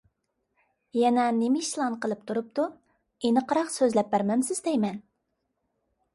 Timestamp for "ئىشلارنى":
1.65-1.99